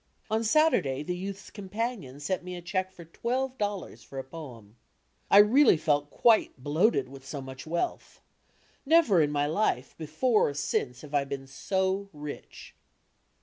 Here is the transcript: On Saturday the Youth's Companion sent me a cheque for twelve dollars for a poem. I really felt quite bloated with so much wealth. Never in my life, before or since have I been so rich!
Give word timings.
On 0.31 0.43
Saturday 0.43 1.03
the 1.03 1.15
Youth's 1.15 1.51
Companion 1.51 2.19
sent 2.19 2.43
me 2.43 2.55
a 2.55 2.61
cheque 2.63 2.91
for 2.91 3.05
twelve 3.05 3.55
dollars 3.59 4.01
for 4.01 4.17
a 4.17 4.23
poem. 4.23 4.75
I 5.29 5.37
really 5.37 5.77
felt 5.77 6.09
quite 6.09 6.53
bloated 6.57 7.07
with 7.07 7.23
so 7.23 7.39
much 7.39 7.67
wealth. 7.67 8.19
Never 8.83 9.21
in 9.21 9.29
my 9.31 9.45
life, 9.45 9.95
before 9.99 10.49
or 10.49 10.55
since 10.55 11.01
have 11.01 11.13
I 11.13 11.23
been 11.25 11.45
so 11.45 12.09
rich! 12.13 12.73